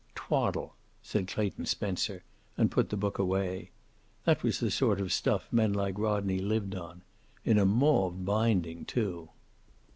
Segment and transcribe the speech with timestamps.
[0.15, 0.73] "Twaddle,"
[1.03, 2.23] said Clayton Spencer,
[2.57, 3.69] and put the book away.
[4.25, 7.03] That was the sort of stuff men like Rodney lived on.
[7.45, 9.29] In a mauve binding, too.